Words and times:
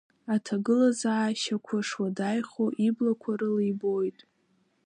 Аҭагылазаашьақәа 0.33 1.77
шуадаҩхо 1.87 2.65
иблақәа 2.87 3.31
рыла 3.39 3.63
ибоит. 3.71 4.19